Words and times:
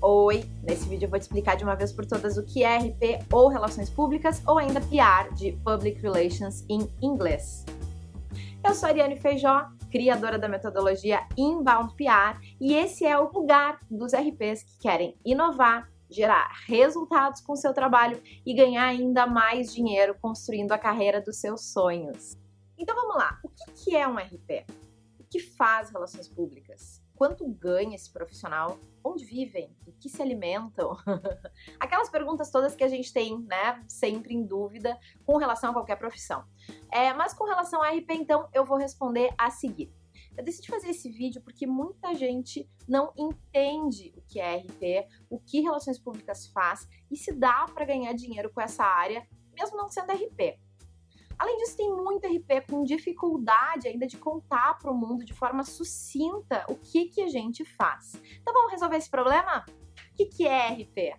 Oi! 0.00 0.44
Nesse 0.62 0.88
vídeo 0.88 1.06
eu 1.06 1.10
vou 1.10 1.18
te 1.18 1.22
explicar 1.22 1.56
de 1.56 1.64
uma 1.64 1.74
vez 1.74 1.92
por 1.92 2.06
todas 2.06 2.38
o 2.38 2.44
que 2.44 2.62
é 2.62 2.78
RP 2.78 3.26
ou 3.32 3.48
Relações 3.48 3.90
Públicas 3.90 4.40
ou 4.46 4.56
ainda 4.56 4.80
PR 4.80 5.34
de 5.34 5.50
Public 5.64 6.00
Relations 6.00 6.64
em 6.68 6.88
inglês. 7.02 7.66
Eu 8.64 8.74
sou 8.76 8.88
Ariane 8.88 9.18
Feijó, 9.18 9.68
criadora 9.90 10.38
da 10.38 10.48
metodologia 10.48 11.26
Inbound 11.36 11.94
PR 11.96 12.40
e 12.60 12.74
esse 12.74 13.04
é 13.04 13.18
o 13.18 13.28
lugar 13.28 13.80
dos 13.90 14.12
RPs 14.12 14.62
que 14.62 14.78
querem 14.78 15.18
inovar, 15.24 15.90
gerar 16.08 16.48
resultados 16.68 17.40
com 17.40 17.56
seu 17.56 17.74
trabalho 17.74 18.22
e 18.46 18.54
ganhar 18.54 18.84
ainda 18.84 19.26
mais 19.26 19.74
dinheiro 19.74 20.14
construindo 20.22 20.70
a 20.70 20.78
carreira 20.78 21.20
dos 21.20 21.40
seus 21.40 21.72
sonhos. 21.72 22.38
Então 22.78 22.94
vamos 22.94 23.16
lá, 23.16 23.36
o 23.42 23.48
que 23.48 23.96
é 23.96 24.06
um 24.06 24.14
RP? 24.14 24.64
O 25.18 25.24
que 25.24 25.40
faz 25.40 25.90
relações 25.90 26.28
públicas? 26.28 27.02
Quanto 27.18 27.46
ganha 27.48 27.96
esse 27.96 28.12
profissional, 28.12 28.78
onde 29.04 29.24
vivem, 29.24 29.76
do 29.84 29.92
que 29.92 30.08
se 30.08 30.22
alimentam. 30.22 30.96
Aquelas 31.80 32.08
perguntas 32.08 32.48
todas 32.48 32.76
que 32.76 32.84
a 32.84 32.88
gente 32.88 33.12
tem, 33.12 33.42
né, 33.42 33.84
sempre 33.88 34.32
em 34.32 34.46
dúvida 34.46 34.96
com 35.26 35.36
relação 35.36 35.70
a 35.70 35.72
qualquer 35.72 35.96
profissão. 35.96 36.44
É, 36.92 37.12
mas 37.12 37.34
com 37.34 37.44
relação 37.44 37.82
a 37.82 37.90
RP, 37.90 38.12
então, 38.12 38.48
eu 38.54 38.64
vou 38.64 38.78
responder 38.78 39.34
a 39.36 39.50
seguir. 39.50 39.92
Eu 40.36 40.44
decidi 40.44 40.68
fazer 40.68 40.90
esse 40.90 41.10
vídeo 41.10 41.42
porque 41.42 41.66
muita 41.66 42.14
gente 42.14 42.70
não 42.86 43.12
entende 43.16 44.14
o 44.16 44.22
que 44.22 44.38
é 44.38 44.58
RP, 44.58 45.08
o 45.28 45.40
que 45.40 45.60
relações 45.60 45.98
públicas 45.98 46.46
faz 46.46 46.88
e 47.10 47.16
se 47.16 47.32
dá 47.32 47.66
para 47.74 47.84
ganhar 47.84 48.12
dinheiro 48.12 48.52
com 48.52 48.60
essa 48.60 48.84
área, 48.84 49.26
mesmo 49.52 49.76
não 49.76 49.88
sendo 49.88 50.12
RP. 50.12 50.56
Além 51.38 51.56
disso, 51.58 51.76
tem 51.76 51.94
muito 51.94 52.26
RP 52.26 52.66
com 52.68 52.82
dificuldade 52.82 53.86
ainda 53.86 54.06
de 54.06 54.16
contar 54.16 54.78
para 54.78 54.90
o 54.90 54.94
mundo 54.94 55.24
de 55.24 55.32
forma 55.32 55.62
sucinta 55.62 56.66
o 56.68 56.74
que, 56.74 57.06
que 57.06 57.22
a 57.22 57.28
gente 57.28 57.64
faz. 57.64 58.20
Então 58.40 58.52
vamos 58.52 58.72
resolver 58.72 58.96
esse 58.96 59.10
problema? 59.10 59.64
O 59.68 60.16
que, 60.16 60.26
que 60.26 60.46
é 60.46 60.72
RP? 60.72 61.16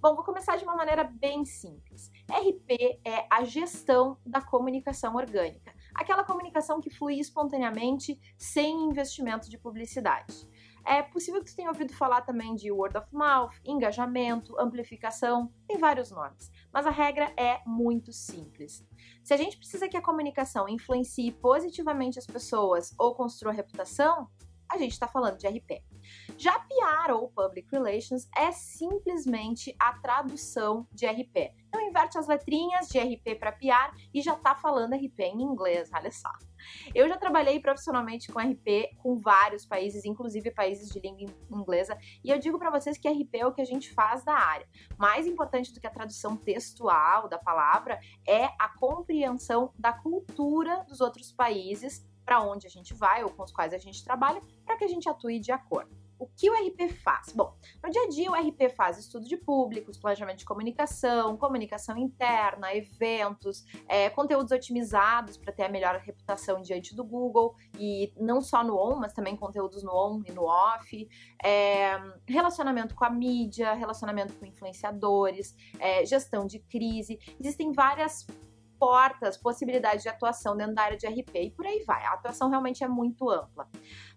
Bom, 0.00 0.14
vou 0.14 0.24
começar 0.24 0.56
de 0.56 0.62
uma 0.62 0.76
maneira 0.76 1.02
bem 1.02 1.44
simples. 1.44 2.10
RP 2.30 3.00
é 3.04 3.26
a 3.28 3.42
gestão 3.42 4.16
da 4.24 4.40
comunicação 4.40 5.16
orgânica, 5.16 5.74
aquela 5.92 6.22
comunicação 6.22 6.80
que 6.80 6.88
flui 6.88 7.18
espontaneamente 7.18 8.16
sem 8.36 8.84
investimento 8.84 9.50
de 9.50 9.58
publicidade. 9.58 10.48
É 10.90 11.02
possível 11.02 11.44
que 11.44 11.50
você 11.50 11.56
tenha 11.56 11.68
ouvido 11.68 11.92
falar 11.92 12.22
também 12.22 12.54
de 12.54 12.72
word 12.72 12.96
of 12.96 13.06
mouth, 13.12 13.52
engajamento, 13.62 14.58
amplificação, 14.58 15.52
tem 15.66 15.76
vários 15.76 16.10
nomes, 16.10 16.50
mas 16.72 16.86
a 16.86 16.90
regra 16.90 17.30
é 17.36 17.60
muito 17.66 18.10
simples. 18.10 18.82
Se 19.22 19.34
a 19.34 19.36
gente 19.36 19.58
precisa 19.58 19.86
que 19.86 19.98
a 19.98 20.02
comunicação 20.02 20.66
influencie 20.66 21.30
positivamente 21.30 22.18
as 22.18 22.26
pessoas 22.26 22.94
ou 22.98 23.14
construa 23.14 23.52
reputação, 23.52 24.30
a 24.66 24.78
gente 24.78 24.92
está 24.92 25.06
falando 25.06 25.36
de 25.36 25.46
RP. 25.46 25.82
Já 26.36 26.58
PR 26.58 27.12
ou 27.12 27.28
Public 27.30 27.68
Relations 27.72 28.28
é 28.36 28.52
simplesmente 28.52 29.74
a 29.78 29.92
tradução 29.94 30.86
de 30.92 31.06
RP. 31.06 31.52
Então 31.68 31.80
inverte 31.80 32.16
as 32.18 32.26
letrinhas 32.26 32.88
de 32.88 32.98
RP 32.98 33.38
para 33.38 33.52
PR 33.52 33.94
e 34.12 34.22
já 34.22 34.34
está 34.34 34.54
falando 34.54 34.94
RP 34.94 35.20
em 35.20 35.42
inglês, 35.42 35.90
olha 35.92 36.10
só. 36.10 36.30
Eu 36.94 37.08
já 37.08 37.16
trabalhei 37.16 37.60
profissionalmente 37.60 38.32
com 38.32 38.38
RP 38.38 38.96
com 38.98 39.16
vários 39.18 39.66
países, 39.66 40.04
inclusive 40.04 40.50
países 40.50 40.88
de 40.88 40.98
língua 41.00 41.34
inglesa, 41.50 41.96
e 42.24 42.30
eu 42.30 42.38
digo 42.38 42.58
para 42.58 42.70
vocês 42.70 42.98
que 42.98 43.08
RP 43.08 43.34
é 43.34 43.46
o 43.46 43.52
que 43.52 43.60
a 43.62 43.66
gente 43.66 43.92
faz 43.92 44.24
da 44.24 44.34
área. 44.34 44.66
Mais 44.96 45.26
importante 45.26 45.72
do 45.72 45.80
que 45.80 45.86
a 45.86 45.90
tradução 45.90 46.36
textual 46.36 47.28
da 47.28 47.38
palavra 47.38 48.00
é 48.26 48.44
a 48.58 48.68
compreensão 48.78 49.72
da 49.78 49.92
cultura 49.92 50.84
dos 50.88 51.00
outros 51.00 51.32
países 51.32 52.06
para 52.28 52.42
onde 52.42 52.66
a 52.66 52.70
gente 52.70 52.92
vai 52.92 53.24
ou 53.24 53.30
com 53.30 53.42
os 53.42 53.50
quais 53.50 53.72
a 53.72 53.78
gente 53.78 54.04
trabalha, 54.04 54.42
para 54.66 54.76
que 54.76 54.84
a 54.84 54.88
gente 54.88 55.08
atue 55.08 55.40
de 55.40 55.50
acordo. 55.50 55.96
O 56.18 56.26
que 56.26 56.50
o 56.50 56.52
RP 56.52 56.92
faz? 56.92 57.32
Bom, 57.32 57.56
no 57.82 57.90
dia 57.90 58.02
a 58.02 58.08
dia 58.08 58.30
o 58.30 58.34
RP 58.34 58.68
faz 58.76 58.98
estudo 58.98 59.26
de 59.26 59.36
públicos, 59.36 59.96
planejamento 59.96 60.40
de 60.40 60.44
comunicação, 60.44 61.38
comunicação 61.38 61.96
interna, 61.96 62.74
eventos, 62.74 63.64
é, 63.88 64.10
conteúdos 64.10 64.52
otimizados 64.52 65.38
para 65.38 65.52
ter 65.52 65.62
a 65.62 65.68
melhor 65.70 65.96
reputação 66.00 66.60
diante 66.60 66.94
do 66.94 67.04
Google 67.04 67.54
e 67.78 68.12
não 68.16 68.42
só 68.42 68.62
no 68.62 68.76
on, 68.76 68.96
mas 68.96 69.14
também 69.14 69.36
conteúdos 69.36 69.82
no 69.82 69.92
on 69.92 70.22
e 70.26 70.32
no 70.32 70.42
off, 70.42 71.08
é, 71.42 71.96
relacionamento 72.26 72.94
com 72.94 73.04
a 73.04 73.10
mídia, 73.10 73.72
relacionamento 73.72 74.34
com 74.34 74.44
influenciadores, 74.44 75.54
é, 75.78 76.04
gestão 76.04 76.46
de 76.46 76.58
crise. 76.58 77.18
Existem 77.40 77.72
várias 77.72 78.26
portas, 78.78 79.36
possibilidades 79.36 80.02
de 80.02 80.08
atuação 80.08 80.56
dentro 80.56 80.74
da 80.74 80.82
área 80.82 80.96
de 80.96 81.06
RP 81.06 81.34
e 81.36 81.50
por 81.50 81.66
aí 81.66 81.82
vai. 81.84 82.04
A 82.04 82.12
atuação 82.12 82.48
realmente 82.48 82.84
é 82.84 82.88
muito 82.88 83.28
ampla. 83.30 83.68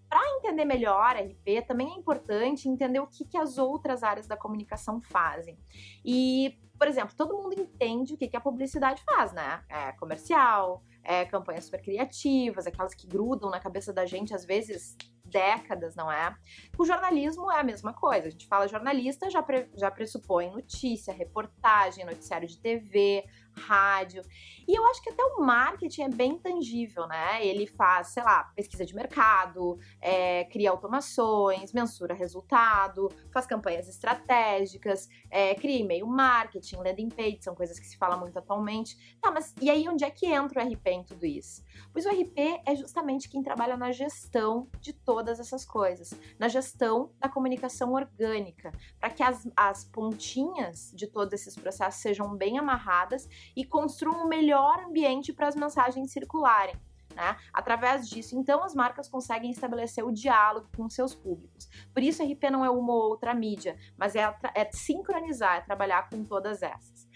Para 0.09 0.21
entender 0.37 0.65
melhor 0.65 1.15
RP, 1.15 1.65
também 1.65 1.89
é 1.93 1.95
importante 1.95 2.67
entender 2.67 2.99
o 2.99 3.07
que, 3.07 3.23
que 3.23 3.37
as 3.37 3.57
outras 3.57 4.03
áreas 4.03 4.27
da 4.27 4.35
comunicação 4.35 5.01
fazem. 5.01 5.57
E, 6.03 6.59
por 6.77 6.87
exemplo, 6.87 7.15
todo 7.15 7.37
mundo 7.37 7.53
entende 7.57 8.13
o 8.13 8.17
que, 8.17 8.27
que 8.27 8.35
a 8.35 8.41
publicidade 8.41 9.01
faz, 9.03 9.31
né? 9.31 9.63
É 9.69 9.93
comercial, 9.93 10.83
é 11.01 11.23
campanhas 11.25 11.63
super 11.63 11.81
criativas, 11.81 12.67
aquelas 12.67 12.93
que 12.93 13.07
grudam 13.07 13.49
na 13.49 13.59
cabeça 13.59 13.93
da 13.93 14.05
gente, 14.05 14.33
às 14.33 14.45
vezes 14.45 14.97
décadas, 15.31 15.95
não 15.95 16.11
é? 16.11 16.35
O 16.77 16.85
jornalismo 16.85 17.49
é 17.49 17.59
a 17.59 17.63
mesma 17.63 17.93
coisa. 17.93 18.27
A 18.27 18.29
gente 18.29 18.47
fala 18.47 18.67
jornalista, 18.67 19.29
já, 19.29 19.41
pre, 19.41 19.69
já 19.75 19.89
pressupõe 19.89 20.51
notícia, 20.51 21.13
reportagem, 21.13 22.05
noticiário 22.05 22.47
de 22.47 22.59
TV, 22.59 23.23
rádio. 23.55 24.23
E 24.67 24.77
eu 24.77 24.85
acho 24.87 25.01
que 25.01 25.09
até 25.09 25.23
o 25.23 25.41
marketing 25.41 26.03
é 26.03 26.09
bem 26.09 26.37
tangível, 26.37 27.07
né? 27.07 27.45
Ele 27.45 27.67
faz, 27.67 28.09
sei 28.09 28.23
lá, 28.23 28.43
pesquisa 28.55 28.85
de 28.85 28.95
mercado, 28.95 29.77
é, 29.99 30.45
cria 30.45 30.69
automações, 30.71 31.73
mensura 31.73 32.13
resultado, 32.13 33.09
faz 33.31 33.45
campanhas 33.45 33.87
estratégicas, 33.87 35.09
é, 35.29 35.55
cria 35.55 35.79
e-mail 35.79 36.07
marketing, 36.07 36.77
landing 36.77 37.09
page, 37.09 37.39
são 37.41 37.55
coisas 37.55 37.79
que 37.79 37.87
se 37.87 37.97
fala 37.97 38.17
muito 38.17 38.37
atualmente. 38.37 39.17
Tá, 39.21 39.31
mas 39.31 39.53
e 39.61 39.69
aí 39.69 39.87
onde 39.87 40.03
é 40.03 40.09
que 40.09 40.25
entra 40.25 40.63
o 40.63 40.67
RP 40.67 40.87
em 40.87 41.03
tudo 41.03 41.25
isso? 41.25 41.63
Pois 41.91 42.05
o 42.05 42.09
RP 42.09 42.61
é 42.65 42.75
justamente 42.75 43.29
quem 43.29 43.43
trabalha 43.43 43.75
na 43.75 43.91
gestão 43.91 44.67
de 44.79 44.93
todas 44.93 45.39
essas 45.39 45.65
coisas, 45.65 46.13
na 46.39 46.47
gestão 46.47 47.11
da 47.19 47.27
comunicação 47.27 47.93
orgânica, 47.93 48.71
para 48.99 49.09
que 49.09 49.23
as, 49.23 49.47
as 49.55 49.83
pontinhas 49.85 50.91
de 50.95 51.07
todos 51.07 51.33
esses 51.33 51.55
processos 51.55 52.01
sejam 52.01 52.35
bem 52.35 52.57
amarradas 52.57 53.27
e 53.55 53.65
construam 53.65 54.25
um 54.25 54.27
melhor 54.27 54.79
ambiente 54.79 55.33
para 55.33 55.47
as 55.47 55.55
mensagens 55.55 56.11
circularem. 56.11 56.75
Né? 57.15 57.37
Através 57.53 58.07
disso, 58.07 58.37
então, 58.37 58.63
as 58.63 58.73
marcas 58.73 59.07
conseguem 59.07 59.51
estabelecer 59.51 60.03
o 60.05 60.11
diálogo 60.11 60.69
com 60.75 60.89
seus 60.89 61.13
públicos. 61.13 61.67
Por 61.93 62.01
isso, 62.01 62.23
RP 62.23 62.49
não 62.49 62.63
é 62.63 62.69
uma 62.69 62.93
ou 62.93 63.09
outra 63.09 63.33
mídia, 63.33 63.77
mas 63.97 64.15
é, 64.15 64.33
é 64.55 64.69
sincronizar, 64.71 65.57
é 65.57 65.61
trabalhar 65.61 66.09
com 66.09 66.23
todas 66.23 66.61
essas. 66.61 67.09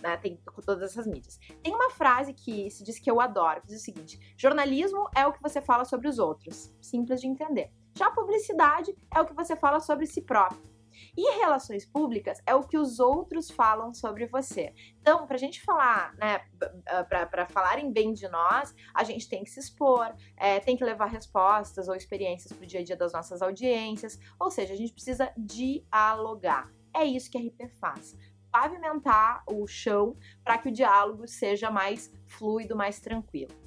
Né? 0.00 0.16
Tem 0.18 0.36
com 0.36 0.62
todas 0.62 0.90
essas 0.90 1.06
mídias. 1.06 1.38
Tem 1.62 1.74
uma 1.74 1.90
frase 1.90 2.32
que 2.32 2.70
se 2.70 2.84
diz 2.84 2.98
que 2.98 3.10
eu 3.10 3.20
adoro, 3.20 3.60
que 3.60 3.68
diz 3.68 3.80
o 3.80 3.84
seguinte: 3.84 4.34
jornalismo 4.36 5.08
é 5.14 5.26
o 5.26 5.32
que 5.32 5.42
você 5.42 5.60
fala 5.60 5.84
sobre 5.84 6.08
os 6.08 6.18
outros. 6.18 6.72
Simples 6.80 7.20
de 7.20 7.26
entender. 7.26 7.72
Já 7.96 8.10
publicidade 8.10 8.94
é 9.14 9.20
o 9.20 9.26
que 9.26 9.34
você 9.34 9.56
fala 9.56 9.80
sobre 9.80 10.06
si 10.06 10.22
próprio. 10.22 10.69
E 11.16 11.38
relações 11.38 11.84
públicas 11.84 12.40
é 12.46 12.54
o 12.54 12.62
que 12.62 12.78
os 12.78 13.00
outros 13.00 13.50
falam 13.50 13.92
sobre 13.92 14.26
você. 14.26 14.72
Então, 15.00 15.26
para 15.26 15.36
a 15.36 15.38
gente 15.38 15.62
falar, 15.62 16.14
né, 16.14 16.40
para 17.08 17.46
falarem 17.46 17.92
bem 17.92 18.12
de 18.12 18.28
nós, 18.28 18.74
a 18.94 19.04
gente 19.04 19.28
tem 19.28 19.42
que 19.44 19.50
se 19.50 19.60
expor, 19.60 20.14
é, 20.36 20.60
tem 20.60 20.76
que 20.76 20.84
levar 20.84 21.06
respostas 21.06 21.88
ou 21.88 21.94
experiências 21.94 22.52
para 22.52 22.64
o 22.64 22.66
dia 22.66 22.80
a 22.80 22.84
dia 22.84 22.96
das 22.96 23.12
nossas 23.12 23.42
audiências, 23.42 24.18
ou 24.38 24.50
seja, 24.50 24.74
a 24.74 24.76
gente 24.76 24.92
precisa 24.92 25.32
dialogar. 25.36 26.70
É 26.94 27.04
isso 27.04 27.30
que 27.30 27.38
a 27.38 27.40
RP 27.40 27.72
faz 27.80 28.16
pavimentar 28.50 29.44
o 29.46 29.66
chão 29.66 30.16
para 30.42 30.58
que 30.58 30.68
o 30.68 30.72
diálogo 30.72 31.26
seja 31.26 31.70
mais 31.70 32.12
fluido, 32.26 32.76
mais 32.76 33.00
tranquilo. 33.00 33.59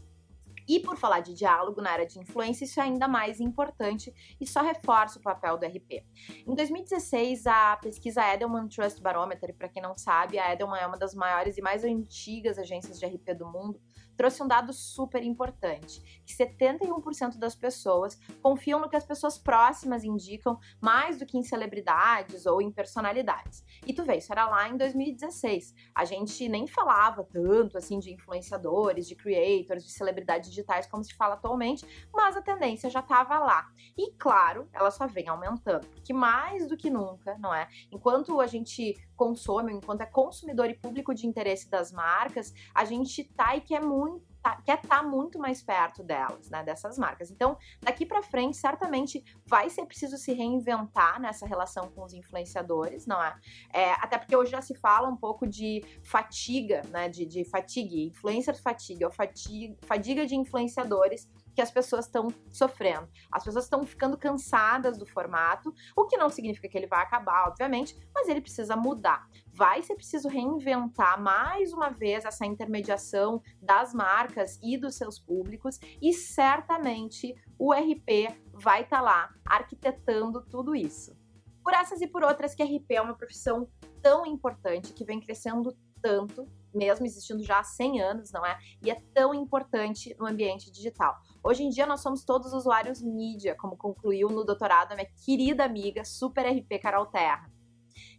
E 0.68 0.80
por 0.80 0.98
falar 0.98 1.20
de 1.20 1.34
diálogo 1.34 1.82
na 1.82 1.92
área 1.92 2.06
de 2.06 2.20
influência, 2.20 2.66
isso 2.66 2.80
é 2.80 2.84
ainda 2.84 3.08
mais 3.08 3.40
importante 3.40 4.14
e 4.40 4.48
só 4.48 4.62
reforça 4.62 5.20
o 5.20 5.22
papel 5.22 5.58
do 5.58 5.66
RP. 5.66 6.06
Em 6.48 6.56
2016, 6.56 7.48
a 7.48 7.78
pesquisa 7.78 8.22
Edelman 8.34 8.68
Trust 8.68 9.02
Barometer, 9.02 9.56
para 9.56 9.70
quem 9.70 9.82
não 9.82 9.96
sabe, 9.96 10.40
a 10.40 10.54
Edelman 10.54 10.80
é 10.80 10.88
uma 10.88 10.98
das 10.98 11.14
maiores 11.14 11.58
e 11.58 11.62
mais 11.62 11.84
antigas 11.84 12.58
agências 12.58 13.00
de 13.00 13.06
RP 13.06 13.34
do 13.38 13.46
mundo, 13.46 13.80
trouxe 14.18 14.42
um 14.44 14.48
dado 14.48 14.74
super 14.74 15.24
importante, 15.24 16.22
que 16.26 16.34
71% 16.34 17.38
das 17.38 17.56
pessoas 17.56 18.20
confiam 18.42 18.80
no 18.80 18.90
que 18.90 18.96
as 18.96 19.06
pessoas 19.06 19.38
próximas 19.38 20.04
indicam 20.04 20.60
mais 20.82 21.18
do 21.18 21.26
que 21.26 21.38
em 21.38 21.44
celebridades 21.44 22.46
ou 22.46 22.62
em 22.62 22.72
personalidades. 22.72 23.64
E 23.86 23.94
tu 23.94 24.04
vê, 24.04 24.18
isso 24.18 24.32
era 24.32 24.48
lá 24.48 24.70
em 24.70 24.78
2016. 24.78 25.74
A 25.96 26.06
gente 26.06 26.48
nem 26.48 26.68
falava 26.68 27.24
tanto 27.24 27.78
assim 27.78 28.00
de 28.00 28.14
influenciadores, 28.14 29.08
de 29.08 29.16
creators, 29.16 29.84
de 29.84 29.92
celebridades 29.92 30.50
digitais 30.50 30.88
como 30.88 31.04
se 31.04 31.14
fala 31.14 31.36
atualmente, 31.36 31.86
mas 32.14 32.36
a 32.38 32.42
tendência 32.42 32.90
já 32.90 33.00
estava 33.00 33.40
lá. 33.40 33.68
E 33.98 34.12
claro, 34.14 34.68
ela 34.74 34.92
só 34.92 35.08
vem 35.08 35.28
aumentando, 35.28 35.88
porque 35.88 36.14
mais 36.14 36.68
do 36.68 36.78
que 36.78 36.90
nunca, 36.90 37.38
não 37.40 37.54
é? 37.54 37.68
Enquanto 37.92 38.40
a 38.40 38.48
gente 38.48 38.96
consome, 39.16 39.74
enquanto 39.74 40.02
é 40.02 40.06
consumidor 40.06 40.70
e 40.70 40.74
público 40.74 41.14
de 41.14 41.28
interesse 41.28 41.70
das 41.70 41.92
marcas, 41.92 42.54
a 42.74 42.86
gente 42.86 43.24
tá 43.24 43.56
e 43.56 43.62
quer 43.62 43.82
muito 43.82 44.34
tá, 44.44 44.62
quer 44.64 44.76
estar 44.76 45.00
tá 45.00 45.04
muito 45.04 45.40
mais 45.40 45.64
perto 45.64 46.04
delas, 46.04 46.50
né, 46.50 46.62
dessas 46.64 46.98
marcas. 46.98 47.32
Então, 47.32 47.58
daqui 47.82 48.06
para 48.06 48.22
frente, 48.22 48.58
certamente 48.58 49.24
vai 49.46 49.70
ser 49.70 49.86
preciso 49.86 50.18
se 50.18 50.34
reinventar 50.34 51.20
nessa 51.20 51.48
relação 51.48 51.90
com 51.90 52.04
os 52.04 52.14
influenciadores, 52.14 53.08
não 53.08 53.24
é? 53.24 53.36
é 53.74 53.92
até 53.94 54.18
porque 54.18 54.36
hoje 54.36 54.52
já 54.52 54.62
se 54.62 54.76
fala 54.76 55.08
um 55.08 55.16
pouco 55.16 55.48
de 55.48 55.82
fatiga, 56.04 56.82
né, 56.90 57.08
de, 57.08 57.26
de 57.26 57.46
fatigue, 57.46 58.08
influencer 58.08 58.62
fatiga, 58.62 59.06
ou 59.06 59.12
fatiga, 59.12 59.78
fadiga 59.84 60.26
de 60.26 60.36
influenciadores 60.36 61.30
que 61.54 61.62
as 61.62 61.72
pessoas 61.72 62.06
estão 62.06 62.28
sofrendo. 62.52 63.08
As 63.32 63.44
pessoas 63.44 63.66
estão 63.66 63.84
ficando 63.86 64.18
cansadas 64.18 64.98
do 64.98 65.06
formato, 65.06 65.74
o 65.96 66.06
que 66.06 66.18
não 66.18 66.30
significa 66.30 66.68
que 66.68 66.78
ele 66.78 66.88
vai 66.88 67.02
acabar, 67.02 67.48
obviamente, 67.48 67.96
mas 68.14 68.28
ele 68.28 68.42
precisa 68.42 68.76
mudar. 68.76 69.28
Vai 69.54 69.82
ser 69.84 69.96
preciso 69.96 70.28
reinventar 70.28 71.22
mais 71.22 71.72
uma 71.74 71.90
vez 71.90 72.26
essa 72.26 72.46
intermediação 72.46 73.42
das 73.62 73.94
marcas 73.94 74.60
e 74.64 74.78
dos 74.78 74.96
seus 74.96 75.20
públicos, 75.20 75.80
e 76.02 76.14
certamente 76.14 77.34
o 77.58 77.74
RP 77.74 78.36
vai 78.54 78.82
estar 78.82 78.98
tá 78.98 79.02
lá 79.02 79.30
arquitetando 79.46 80.44
tudo 80.50 80.76
isso. 80.76 81.16
Por 81.64 81.74
essas 81.74 82.02
e 82.02 82.08
por 82.08 82.24
outras 82.24 82.54
que 82.54 82.64
RP 82.64 82.92
é 82.92 83.02
uma 83.02 83.16
profissão 83.16 83.70
tão 84.02 84.26
importante 84.26 84.92
que 84.94 85.06
vem 85.06 85.20
crescendo 85.20 85.74
tanto, 86.02 86.46
mesmo 86.74 87.06
existindo 87.06 87.44
já 87.44 87.60
há 87.60 87.64
100 87.64 88.02
anos, 88.02 88.32
não 88.32 88.46
é? 88.46 88.58
E 88.84 88.92
é 88.92 88.96
tão 89.14 89.34
importante 89.34 90.16
no 90.20 90.26
ambiente 90.26 90.72
digital. 90.72 91.16
Hoje 91.44 91.64
em 91.64 91.70
dia 91.70 91.86
nós 91.86 92.02
somos 92.02 92.24
todos 92.24 92.54
usuários 92.54 93.02
mídia, 93.02 93.56
como 93.56 93.78
concluiu 93.78 94.30
no 94.30 94.44
doutorado 94.44 94.92
a 94.92 94.96
minha 94.96 95.10
querida 95.26 95.64
amiga 95.64 96.04
Super 96.04 96.48
RP 96.48 96.80
Carol 96.82 97.06
Terra. 97.06 97.52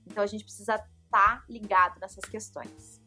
Então 0.07 0.23
a 0.23 0.27
gente 0.27 0.45
precisa 0.45 0.75
estar 0.75 0.89
tá 1.11 1.45
ligado 1.49 1.99
nessas 2.01 2.25
questões. 2.25 3.04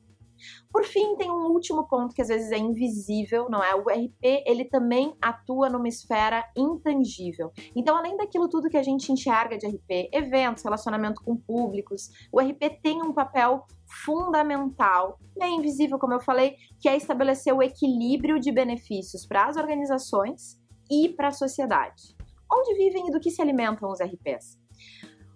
Por 0.71 0.83
fim, 0.83 1.15
tem 1.15 1.31
um 1.31 1.51
último 1.51 1.87
ponto 1.87 2.13
que 2.13 2.21
às 2.21 2.27
vezes 2.27 2.51
é 2.51 2.57
invisível, 2.57 3.49
não 3.49 3.63
é? 3.63 3.73
O 3.75 3.81
RP, 3.81 4.43
ele 4.45 4.65
também 4.65 5.15
atua 5.21 5.69
numa 5.69 5.87
esfera 5.87 6.43
intangível. 6.55 7.51
Então, 7.75 7.95
além 7.95 8.15
daquilo 8.17 8.49
tudo 8.49 8.69
que 8.69 8.77
a 8.77 8.83
gente 8.83 9.11
enxerga 9.11 9.57
de 9.57 9.67
RP, 9.67 10.09
eventos, 10.11 10.63
relacionamento 10.63 11.21
com 11.23 11.35
públicos, 11.35 12.09
o 12.31 12.39
RP 12.39 12.79
tem 12.81 13.01
um 13.01 13.13
papel 13.13 13.65
fundamental, 14.05 15.17
bem 15.37 15.57
invisível, 15.57 15.97
como 15.97 16.13
eu 16.13 16.19
falei, 16.19 16.55
que 16.79 16.89
é 16.89 16.95
estabelecer 16.95 17.53
o 17.53 17.63
equilíbrio 17.63 18.39
de 18.39 18.51
benefícios 18.51 19.25
para 19.25 19.47
as 19.47 19.55
organizações 19.55 20.59
e 20.91 21.09
para 21.09 21.29
a 21.29 21.31
sociedade. 21.31 22.15
Onde 22.51 22.75
vivem 22.75 23.07
e 23.07 23.11
do 23.11 23.19
que 23.19 23.31
se 23.31 23.41
alimentam 23.41 23.89
os 23.89 23.99
RPs? 23.99 24.57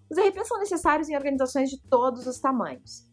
Os 0.10 0.18
RPs 0.18 0.48
são 0.48 0.60
necessários 0.60 1.08
em 1.10 1.16
organizações 1.16 1.70
de 1.70 1.82
todos 1.90 2.28
os 2.28 2.40
tamanhos 2.40 3.11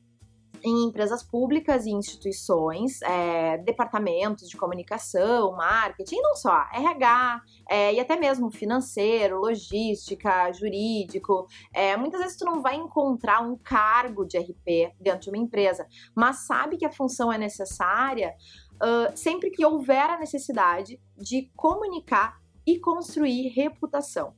em 0.65 0.85
empresas 0.85 1.23
públicas 1.23 1.87
e 1.87 1.91
instituições, 1.91 3.01
é, 3.03 3.59
departamentos 3.59 4.49
de 4.49 4.57
comunicação, 4.57 5.53
marketing, 5.57 6.21
não 6.21 6.35
só, 6.35 6.67
RH, 6.73 7.43
é, 7.69 7.95
e 7.95 8.01
até 8.01 8.17
mesmo 8.17 8.51
financeiro, 8.51 9.41
logística, 9.41 10.53
jurídico. 10.53 11.47
É, 11.73 11.97
muitas 11.97 12.21
vezes 12.21 12.37
tu 12.37 12.45
não 12.45 12.61
vai 12.63 12.77
encontrar 12.77 13.41
um 13.41 13.57
cargo 13.57 14.25
de 14.25 14.39
RP 14.39 14.93
dentro 15.01 15.21
de 15.21 15.31
uma 15.31 15.39
empresa, 15.39 15.87
mas 16.15 16.47
sabe 16.47 16.77
que 16.77 16.87
a 16.87 16.93
função 16.93 17.33
é 17.33 17.39
necessária 17.39 18.35
uh, 18.83 19.17
sempre 19.17 19.51
que 19.51 19.65
houver 19.65 20.11
a 20.11 20.19
necessidade 20.19 21.01
de 21.17 21.51
comunicar 21.57 22.41
e 22.67 22.79
construir 22.79 23.49
reputação. 23.49 24.35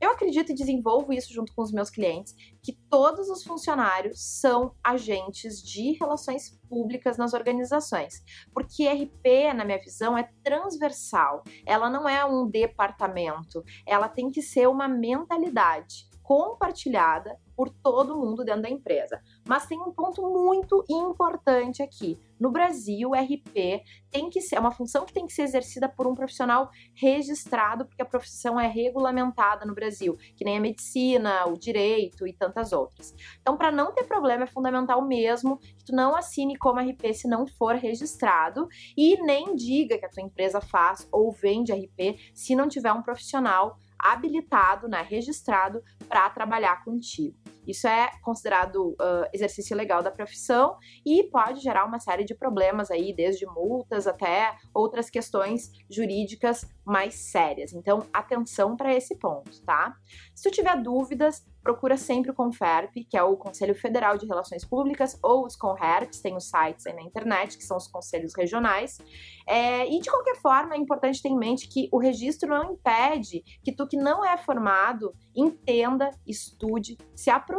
Eu 0.00 0.12
acredito 0.12 0.50
e 0.50 0.54
desenvolvo 0.54 1.12
isso 1.12 1.32
junto 1.32 1.54
com 1.54 1.62
os 1.62 1.70
meus 1.70 1.90
clientes, 1.90 2.34
que 2.62 2.72
todos 2.88 3.28
os 3.28 3.44
funcionários 3.44 4.20
são 4.40 4.74
agentes 4.82 5.62
de 5.62 5.92
relações 5.92 6.58
públicas 6.68 7.18
nas 7.18 7.34
organizações. 7.34 8.22
Porque 8.54 8.88
RP, 8.88 9.52
na 9.54 9.64
minha 9.64 9.78
visão, 9.78 10.16
é 10.16 10.30
transversal. 10.42 11.42
Ela 11.66 11.90
não 11.90 12.08
é 12.08 12.24
um 12.24 12.48
departamento, 12.48 13.62
ela 13.86 14.08
tem 14.08 14.30
que 14.30 14.40
ser 14.40 14.68
uma 14.68 14.88
mentalidade 14.88 16.08
compartilhada 16.22 17.36
por 17.56 17.68
todo 17.68 18.16
mundo 18.16 18.44
dentro 18.44 18.62
da 18.62 18.70
empresa. 18.70 19.20
Mas 19.46 19.66
tem 19.66 19.78
um 19.80 19.92
ponto 19.92 20.22
muito 20.22 20.84
importante 20.88 21.82
aqui. 21.82 22.18
No 22.40 22.50
Brasil, 22.50 23.10
o 23.10 23.14
RP 23.14 23.84
tem 24.10 24.30
que 24.30 24.40
ser 24.40 24.56
é 24.56 24.60
uma 24.60 24.70
função 24.70 25.04
que 25.04 25.12
tem 25.12 25.26
que 25.26 25.32
ser 25.32 25.42
exercida 25.42 25.88
por 25.88 26.06
um 26.06 26.14
profissional 26.14 26.70
registrado, 26.94 27.86
porque 27.86 28.02
a 28.02 28.06
profissão 28.06 28.58
é 28.58 28.66
regulamentada 28.66 29.64
no 29.64 29.74
Brasil, 29.74 30.16
que 30.36 30.44
nem 30.44 30.56
a 30.56 30.60
medicina, 30.60 31.46
o 31.46 31.58
direito 31.58 32.26
e 32.26 32.32
tantas 32.32 32.72
outras. 32.72 33.14
Então, 33.40 33.56
para 33.56 33.70
não 33.70 33.92
ter 33.92 34.04
problema, 34.04 34.44
é 34.44 34.46
fundamental 34.46 35.06
mesmo 35.06 35.58
que 35.58 35.84
tu 35.84 35.94
não 35.94 36.16
assine 36.16 36.56
como 36.56 36.80
RP 36.80 37.12
se 37.12 37.28
não 37.28 37.46
for 37.46 37.74
registrado 37.74 38.66
e 38.96 39.20
nem 39.22 39.54
diga 39.54 39.98
que 39.98 40.06
a 40.06 40.10
tua 40.10 40.22
empresa 40.22 40.60
faz 40.60 41.06
ou 41.12 41.30
vende 41.30 41.72
RP 41.72 42.18
se 42.34 42.56
não 42.56 42.68
tiver 42.68 42.92
um 42.92 43.02
profissional 43.02 43.76
habilitado, 43.98 44.88
né, 44.88 45.02
registrado 45.02 45.82
para 46.08 46.30
trabalhar 46.30 46.82
contigo. 46.84 47.36
Isso 47.66 47.86
é 47.86 48.10
considerado 48.22 48.90
uh, 48.92 49.28
exercício 49.32 49.76
legal 49.76 50.02
da 50.02 50.10
profissão 50.10 50.76
e 51.04 51.24
pode 51.24 51.60
gerar 51.60 51.84
uma 51.84 52.00
série 52.00 52.24
de 52.24 52.34
problemas 52.34 52.90
aí, 52.90 53.14
desde 53.14 53.46
multas 53.46 54.06
até 54.06 54.54
outras 54.74 55.10
questões 55.10 55.70
jurídicas 55.88 56.64
mais 56.84 57.14
sérias. 57.14 57.72
Então, 57.72 58.00
atenção 58.12 58.76
para 58.76 58.94
esse 58.94 59.16
ponto, 59.18 59.62
tá? 59.64 59.94
Se 60.34 60.48
tu 60.48 60.54
tiver 60.54 60.82
dúvidas, 60.82 61.44
procura 61.62 61.96
sempre 61.96 62.30
o 62.30 62.34
CONFERP, 62.34 63.04
que 63.08 63.16
é 63.16 63.22
o 63.22 63.36
Conselho 63.36 63.74
Federal 63.74 64.16
de 64.16 64.26
Relações 64.26 64.64
Públicas, 64.64 65.18
ou 65.22 65.46
os 65.46 65.54
CONRERPs, 65.56 66.20
tem 66.20 66.34
os 66.34 66.48
sites 66.48 66.86
aí 66.86 66.94
na 66.94 67.02
internet, 67.02 67.56
que 67.56 67.64
são 67.64 67.76
os 67.76 67.86
conselhos 67.86 68.32
regionais. 68.34 68.98
É, 69.46 69.86
e 69.86 70.00
de 70.00 70.10
qualquer 70.10 70.36
forma, 70.36 70.74
é 70.74 70.78
importante 70.78 71.22
ter 71.22 71.28
em 71.28 71.38
mente 71.38 71.68
que 71.68 71.88
o 71.92 71.98
registro 71.98 72.48
não 72.48 72.72
impede 72.72 73.42
que 73.62 73.72
tu 73.72 73.86
que 73.86 73.96
não 73.96 74.24
é 74.24 74.36
formado 74.38 75.12
entenda, 75.36 76.10
estude, 76.26 76.96
se 77.14 77.30
aprofunde 77.30 77.49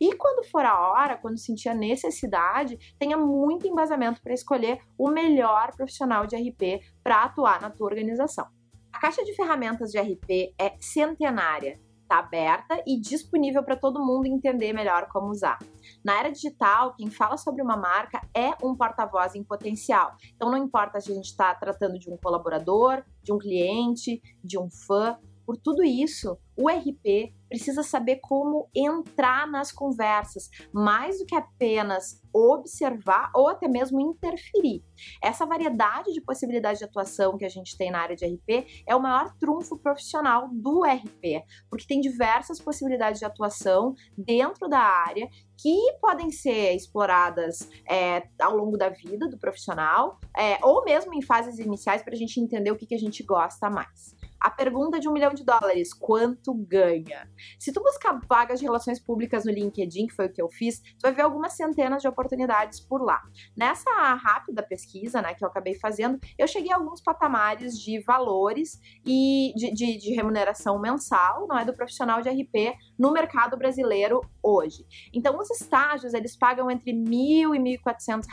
e 0.00 0.14
quando 0.16 0.46
for 0.46 0.64
a 0.64 0.78
hora, 0.78 1.16
quando 1.16 1.38
sentir 1.38 1.68
a 1.68 1.74
necessidade, 1.74 2.78
tenha 2.98 3.16
muito 3.16 3.66
embasamento 3.66 4.22
para 4.22 4.34
escolher 4.34 4.80
o 4.96 5.10
melhor 5.10 5.74
profissional 5.76 6.26
de 6.26 6.36
RP 6.36 6.82
para 7.02 7.24
atuar 7.24 7.60
na 7.60 7.70
tua 7.70 7.86
organização. 7.86 8.46
A 8.92 8.98
caixa 8.98 9.24
de 9.24 9.34
ferramentas 9.34 9.90
de 9.90 9.98
RP 9.98 10.54
é 10.58 10.74
centenária 10.80 11.78
está 12.10 12.18
aberta 12.18 12.82
e 12.84 13.00
disponível 13.00 13.62
para 13.62 13.76
todo 13.76 14.04
mundo 14.04 14.26
entender 14.26 14.72
melhor 14.72 15.06
como 15.06 15.30
usar. 15.30 15.58
Na 16.04 16.18
era 16.18 16.30
digital, 16.30 16.94
quem 16.96 17.08
fala 17.08 17.36
sobre 17.36 17.62
uma 17.62 17.76
marca 17.76 18.20
é 18.34 18.50
um 18.64 18.74
porta-voz 18.74 19.36
em 19.36 19.44
potencial. 19.44 20.16
Então 20.34 20.50
não 20.50 20.58
importa 20.58 21.00
se 21.00 21.12
a 21.12 21.14
gente 21.14 21.26
está 21.26 21.54
tratando 21.54 21.98
de 21.98 22.10
um 22.10 22.16
colaborador, 22.16 23.04
de 23.22 23.32
um 23.32 23.38
cliente, 23.38 24.20
de 24.42 24.58
um 24.58 24.68
fã, 24.68 25.16
por 25.50 25.56
tudo 25.56 25.82
isso, 25.82 26.38
o 26.56 26.68
RP 26.68 27.34
precisa 27.48 27.82
saber 27.82 28.20
como 28.22 28.70
entrar 28.72 29.50
nas 29.50 29.72
conversas, 29.72 30.48
mais 30.72 31.18
do 31.18 31.26
que 31.26 31.34
apenas 31.34 32.22
observar 32.32 33.32
ou 33.34 33.48
até 33.48 33.66
mesmo 33.66 34.00
interferir. 34.00 34.84
Essa 35.20 35.44
variedade 35.44 36.12
de 36.12 36.20
possibilidades 36.20 36.78
de 36.78 36.84
atuação 36.84 37.36
que 37.36 37.44
a 37.44 37.48
gente 37.48 37.76
tem 37.76 37.90
na 37.90 37.98
área 37.98 38.14
de 38.14 38.24
RP 38.24 38.84
é 38.86 38.94
o 38.94 39.02
maior 39.02 39.34
trunfo 39.40 39.76
profissional 39.76 40.48
do 40.52 40.84
RP, 40.84 41.42
porque 41.68 41.84
tem 41.88 42.00
diversas 42.00 42.60
possibilidades 42.60 43.18
de 43.18 43.24
atuação 43.26 43.96
dentro 44.16 44.68
da 44.68 44.78
área 44.78 45.28
que 45.60 45.76
podem 46.00 46.30
ser 46.30 46.76
exploradas 46.76 47.68
é, 47.90 48.22
ao 48.40 48.56
longo 48.56 48.76
da 48.76 48.88
vida 48.88 49.28
do 49.28 49.36
profissional, 49.36 50.20
é, 50.36 50.64
ou 50.64 50.84
mesmo 50.84 51.12
em 51.12 51.20
fases 51.20 51.58
iniciais 51.58 52.04
para 52.04 52.14
a 52.14 52.16
gente 52.16 52.38
entender 52.38 52.70
o 52.70 52.76
que, 52.76 52.86
que 52.86 52.94
a 52.94 52.98
gente 52.98 53.24
gosta 53.24 53.68
mais. 53.68 54.19
A 54.40 54.50
pergunta 54.50 54.98
de 54.98 55.08
um 55.08 55.12
milhão 55.12 55.34
de 55.34 55.44
dólares: 55.44 55.92
quanto 55.92 56.54
ganha? 56.54 57.28
Se 57.58 57.72
tu 57.72 57.82
buscar 57.82 58.18
vagas 58.28 58.58
de 58.58 58.64
relações 58.64 58.98
públicas 58.98 59.44
no 59.44 59.52
LinkedIn, 59.52 60.06
que 60.06 60.14
foi 60.14 60.26
o 60.26 60.32
que 60.32 60.40
eu 60.40 60.48
fiz, 60.48 60.80
tu 60.80 61.02
vai 61.02 61.12
ver 61.12 61.22
algumas 61.22 61.52
centenas 61.52 62.00
de 62.00 62.08
oportunidades 62.08 62.80
por 62.80 63.02
lá. 63.02 63.20
Nessa 63.56 63.90
rápida 64.14 64.62
pesquisa, 64.62 65.20
né, 65.20 65.34
que 65.34 65.44
eu 65.44 65.48
acabei 65.48 65.74
fazendo, 65.74 66.18
eu 66.38 66.48
cheguei 66.48 66.72
a 66.72 66.76
alguns 66.76 67.00
patamares 67.00 67.78
de 67.78 68.00
valores 68.00 68.80
e 69.04 69.52
de, 69.56 69.72
de, 69.72 69.98
de 69.98 70.14
remuneração 70.14 70.78
mensal, 70.78 71.46
não 71.46 71.58
é, 71.58 71.64
do 71.64 71.74
profissional 71.74 72.22
de 72.22 72.28
RP 72.30 72.74
no 72.98 73.12
mercado 73.12 73.56
brasileiro 73.56 74.20
hoje. 74.42 74.86
Então, 75.12 75.38
os 75.38 75.50
estágios, 75.50 76.14
eles 76.14 76.36
pagam 76.36 76.70
entre 76.70 76.92
mil 76.92 77.54
e 77.54 77.58
mil 77.58 77.74
e 77.74 77.80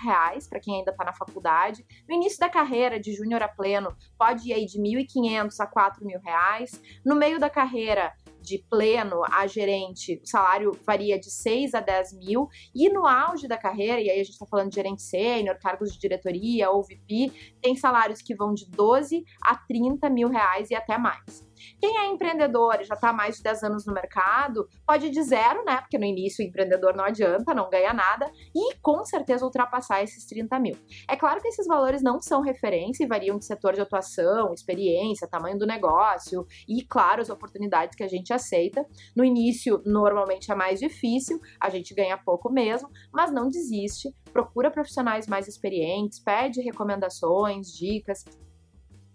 reais 0.04 0.48
para 0.48 0.60
quem 0.60 0.78
ainda 0.78 0.92
está 0.92 1.04
na 1.04 1.14
faculdade. 1.14 1.86
No 2.08 2.16
início 2.16 2.40
da 2.40 2.50
carreira, 2.50 3.00
de 3.00 3.14
júnior 3.14 3.42
a 3.44 3.48
pleno, 3.48 3.96
pode 4.18 4.50
ir 4.50 4.54
aí 4.54 4.66
de 4.66 4.80
mil 4.80 5.00
e 5.00 5.06
quinhentos 5.06 5.60
a 5.60 5.68
quatro 5.68 5.97
4 5.98 6.06
mil 6.06 6.20
reais. 6.20 6.82
No 7.06 7.16
meio 7.16 7.40
da 7.40 7.50
carreira 7.50 8.14
de 8.42 8.64
pleno 8.70 9.24
a 9.26 9.46
gerente, 9.48 10.22
o 10.24 10.28
salário 10.28 10.72
varia 10.86 11.20
de 11.20 11.30
6 11.30 11.74
a 11.74 11.82
10 11.82 12.14
mil. 12.14 12.48
E 12.74 12.90
no 12.90 13.06
auge 13.06 13.48
da 13.48 13.58
carreira, 13.58 14.00
e 14.00 14.10
aí 14.10 14.20
a 14.20 14.24
gente 14.24 14.34
está 14.34 14.46
falando 14.46 14.70
de 14.70 14.76
gerente 14.76 15.02
sênior, 15.02 15.58
cargos 15.60 15.92
de 15.92 16.00
diretoria 16.00 16.70
ou 16.70 16.84
VP, 16.84 17.32
tem 17.62 17.76
salários 17.76 18.22
que 18.22 18.36
vão 18.36 18.54
de 18.54 18.70
12 18.70 19.24
a 19.42 19.56
30 19.56 20.10
mil 20.10 20.30
reais 20.30 20.70
e 20.70 20.76
até 20.76 20.98
mais. 20.98 21.47
Quem 21.80 21.98
é 21.98 22.08
empreendedor 22.08 22.80
e 22.82 22.84
já 22.84 22.96
está 22.96 23.10
há 23.10 23.14
mais 23.14 23.38
de 23.38 23.44
10 23.44 23.64
anos 23.64 23.86
no 23.86 23.94
mercado, 23.94 24.68
pode 24.86 25.08
ir 25.08 25.10
de 25.10 25.22
zero, 25.24 25.64
né? 25.64 25.78
Porque 25.78 25.98
no 25.98 26.06
início 26.06 26.44
o 26.44 26.48
empreendedor 26.48 26.96
não 26.96 27.04
adianta, 27.04 27.54
não 27.54 27.70
ganha 27.70 27.94
nada, 27.94 28.32
e 28.56 28.76
com 28.82 29.04
certeza 29.06 29.46
ultrapassar 29.46 30.04
esses 30.04 30.26
30 30.26 30.60
mil. 30.60 30.78
É 31.10 31.16
claro 31.16 31.42
que 31.42 31.48
esses 31.48 31.68
valores 31.68 32.02
não 32.02 32.22
são 32.22 32.42
referência 32.42 33.04
e 33.04 33.08
variam 33.08 33.38
de 33.38 33.46
setor 33.46 33.74
de 33.74 33.82
atuação, 33.82 34.54
experiência, 34.54 35.28
tamanho 35.28 35.58
do 35.58 35.66
negócio 35.66 36.46
e, 36.68 36.84
claro, 36.84 37.22
as 37.22 37.30
oportunidades 37.30 37.96
que 37.96 38.04
a 38.04 38.08
gente 38.08 38.34
aceita. 38.34 38.86
No 39.16 39.24
início, 39.24 39.82
normalmente 39.86 40.52
é 40.52 40.56
mais 40.56 40.80
difícil, 40.80 41.40
a 41.62 41.70
gente 41.70 41.94
ganha 41.94 42.18
pouco 42.18 42.52
mesmo, 42.52 42.90
mas 43.12 43.32
não 43.32 43.48
desiste, 43.48 44.14
procura 44.32 44.72
profissionais 44.72 45.28
mais 45.28 45.48
experientes, 45.48 46.20
pede 46.20 46.62
recomendações, 46.62 47.68
dicas, 47.68 48.24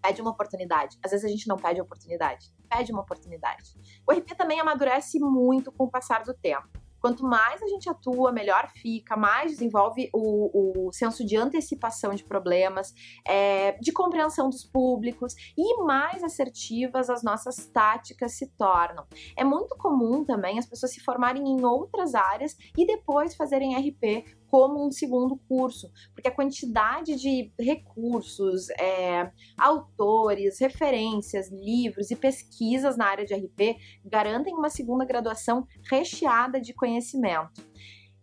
pede 0.03 0.21
uma 0.21 0.33
oportunidade. 0.33 0.99
Às 1.03 1.13
vezes 1.13 1.25
a 1.25 1.29
gente 1.29 1.47
não 1.47 1.57
pede 1.57 1.81
oportunidade, 1.81 2.53
pede 2.69 2.93
uma 2.93 3.03
oportunidade. 3.03 3.75
O 4.07 4.13
RP 4.13 4.35
também 4.37 4.61
amadurece 4.61 5.19
muito 5.21 5.71
com 5.71 5.85
o 5.85 5.91
passar 5.91 6.25
do 6.25 6.35
tempo. 6.35 6.83
Quanto 7.03 7.25
mais 7.25 7.61
a 7.61 7.67
gente 7.67 7.91
atua, 7.91 8.31
melhor 8.31 8.71
fica, 8.77 9.17
mais 9.17 9.51
desenvolve 9.51 10.09
o, 10.15 10.87
o 10.87 10.93
senso 10.93 11.27
de 11.27 11.37
antecipação 11.37 12.15
de 12.15 12.23
problemas, 12.23 12.95
é, 13.27 13.73
de 13.73 13.91
compreensão 13.91 14.49
dos 14.49 14.65
públicos 14.65 15.35
e 15.59 15.83
mais 15.83 16.23
assertivas 16.23 17.11
as 17.11 17.25
nossas 17.25 17.67
táticas 17.67 18.39
se 18.39 18.47
tornam. 18.57 19.05
É 19.37 19.43
muito 19.43 19.77
comum 19.77 20.25
também 20.25 20.61
as 20.61 20.67
pessoas 20.67 20.93
se 20.93 21.01
formarem 21.01 21.43
em 21.43 21.65
outras 21.65 22.15
áreas 22.15 22.57
e 22.79 22.87
depois 22.87 23.35
fazerem 23.35 23.75
RP 23.77 24.25
como 24.53 24.87
um 24.87 24.91
segundo 24.91 25.39
curso, 25.49 25.91
porque 26.13 26.29
a 26.29 26.35
quantidade 26.35 27.17
de 27.17 27.51
recursos, 27.59 28.69
é, 28.79 29.33
autores, 29.57 30.61
referências, 30.61 31.51
livros 31.51 32.11
e 32.11 32.17
pesquisas 32.17 32.95
na 32.95 33.07
área 33.07 33.25
de 33.25 33.33
RP 33.33 33.79
garantem 34.05 34.53
uma 34.53 34.69
segunda 34.69 35.07
graduação 35.07 35.67
recheada 35.91 36.61
de 36.61 36.75
conhecimento. 36.75 37.67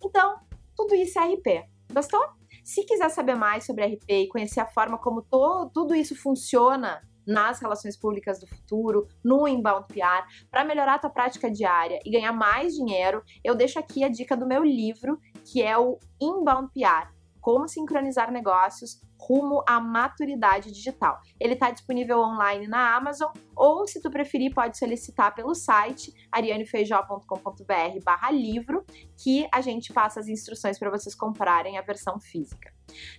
Então, 0.05 0.35
tudo 0.75 0.93
isso 0.93 1.17
é 1.17 1.33
RP. 1.33 1.67
Gostou? 1.91 2.23
Se 2.63 2.83
quiser 2.85 3.09
saber 3.09 3.33
mais 3.33 3.65
sobre 3.65 3.87
RP 3.87 4.11
e 4.11 4.27
conhecer 4.27 4.59
a 4.59 4.67
forma 4.67 4.99
como 4.99 5.23
to, 5.23 5.71
tudo 5.73 5.95
isso 5.95 6.15
funciona 6.15 7.01
nas 7.29 7.59
relações 7.59 7.95
públicas 7.95 8.39
do 8.39 8.47
futuro, 8.47 9.07
no 9.23 9.47
inbound 9.47 9.87
PR, 9.87 10.25
para 10.49 10.65
melhorar 10.65 10.95
a 10.95 10.99
tua 10.99 11.09
prática 11.11 11.49
diária 11.49 11.99
e 12.03 12.09
ganhar 12.09 12.33
mais 12.33 12.73
dinheiro, 12.73 13.21
eu 13.43 13.53
deixo 13.53 13.77
aqui 13.77 14.03
a 14.03 14.09
dica 14.09 14.35
do 14.35 14.47
meu 14.47 14.63
livro, 14.63 15.19
que 15.39 15.61
é 15.61 15.77
o 15.77 15.97
Inbound 16.21 16.71
PR. 16.73 17.09
Como 17.39 17.67
sincronizar 17.67 18.31
negócios 18.31 19.01
rumo 19.19 19.63
à 19.67 19.79
maturidade 19.79 20.71
digital. 20.71 21.19
Ele 21.39 21.53
está 21.53 21.69
disponível 21.69 22.19
online 22.19 22.67
na 22.67 22.95
Amazon 22.95 23.31
ou, 23.55 23.85
se 23.85 24.01
tu 24.01 24.09
preferir, 24.09 24.53
pode 24.53 24.77
solicitar 24.77 25.35
pelo 25.35 25.53
site 25.53 26.13
arianefeijó.com.br 26.31 28.03
barra 28.03 28.31
livro, 28.31 28.85
que 29.21 29.47
a 29.53 29.59
gente 29.59 29.91
passa 29.91 30.21
as 30.21 30.27
instruções 30.27 30.79
para 30.79 30.89
vocês 30.89 31.13
comprarem 31.13 31.77
a 31.77 31.81
versão 31.81 32.19
física. 32.19 32.71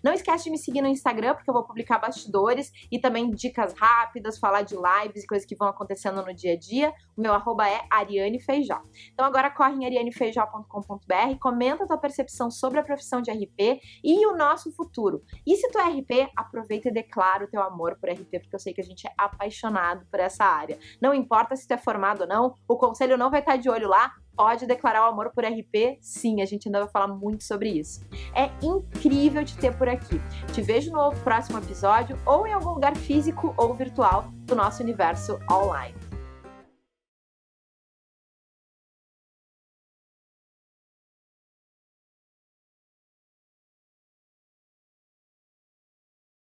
Não 0.02 0.12
esquece 0.12 0.44
de 0.44 0.50
me 0.50 0.58
seguir 0.58 0.82
no 0.82 0.88
Instagram, 0.88 1.34
porque 1.34 1.48
eu 1.48 1.54
vou 1.54 1.64
publicar 1.64 1.98
bastidores 1.98 2.72
e 2.90 2.98
também 2.98 3.30
dicas 3.30 3.74
rápidas, 3.74 4.38
falar 4.38 4.62
de 4.62 4.74
lives 4.74 5.22
e 5.22 5.26
coisas 5.26 5.46
que 5.46 5.54
vão 5.54 5.68
acontecendo 5.68 6.24
no 6.24 6.34
dia 6.34 6.54
a 6.54 6.58
dia. 6.58 6.92
O 7.16 7.20
meu 7.20 7.32
arroba 7.32 7.68
é 7.68 7.80
Ariane 7.90 8.40
Feijó. 8.40 8.80
Então 9.12 9.24
agora 9.24 9.50
corre 9.50 9.74
em 9.74 9.84
arianefeijó.com.br, 9.84 11.38
comenta 11.40 11.84
a 11.84 11.86
tua 11.86 11.98
percepção 11.98 12.50
sobre 12.50 12.80
a 12.80 12.82
profissão 12.82 13.20
de 13.20 13.30
RP 13.30 13.80
e 14.02 14.26
o 14.26 14.36
nosso 14.36 14.72
futuro. 14.72 15.22
E 15.46 15.56
se 15.56 15.70
tu 15.70 15.78
é 15.78 15.89
RP, 15.90 16.30
aproveita 16.36 16.88
e 16.88 16.92
declara 16.92 17.44
o 17.44 17.48
teu 17.48 17.62
amor 17.62 17.96
por 18.00 18.10
RP, 18.10 18.40
porque 18.40 18.54
eu 18.54 18.58
sei 18.58 18.72
que 18.72 18.80
a 18.80 18.84
gente 18.84 19.06
é 19.06 19.12
apaixonado 19.18 20.06
por 20.10 20.20
essa 20.20 20.44
área. 20.44 20.78
Não 21.00 21.14
importa 21.14 21.56
se 21.56 21.66
tu 21.66 21.72
é 21.72 21.78
formado 21.78 22.22
ou 22.22 22.26
não, 22.26 22.54
o 22.68 22.76
conselho 22.76 23.18
não 23.18 23.30
vai 23.30 23.40
estar 23.40 23.56
de 23.56 23.68
olho 23.68 23.88
lá, 23.88 24.12
pode 24.36 24.66
declarar 24.66 25.06
o 25.06 25.10
amor 25.10 25.30
por 25.34 25.44
RP? 25.44 25.98
Sim, 26.00 26.40
a 26.40 26.46
gente 26.46 26.68
ainda 26.68 26.80
vai 26.80 26.88
falar 26.88 27.08
muito 27.08 27.44
sobre 27.44 27.68
isso. 27.68 28.00
É 28.34 28.50
incrível 28.64 29.44
te 29.44 29.56
ter 29.56 29.76
por 29.76 29.88
aqui. 29.88 30.20
Te 30.52 30.62
vejo 30.62 30.90
no 30.90 31.10
próximo 31.22 31.58
episódio 31.58 32.18
ou 32.24 32.46
em 32.46 32.52
algum 32.52 32.70
lugar 32.70 32.96
físico 32.96 33.54
ou 33.56 33.74
virtual 33.74 34.30
do 34.46 34.54
nosso 34.54 34.82
universo 34.82 35.38
online. 35.50 36.09